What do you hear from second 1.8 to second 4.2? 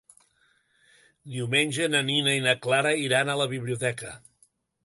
na Nina i na Clara iran a la biblioteca.